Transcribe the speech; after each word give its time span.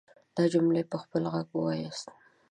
دا 0.35 0.43
جملې 0.53 0.83
په 0.91 0.97
خپل 1.03 1.23
غږ 1.33 1.47
وواياست. 1.53 2.07